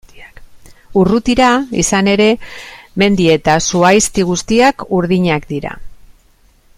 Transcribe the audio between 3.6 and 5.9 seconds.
zuhaizti guztiak urdinak dira.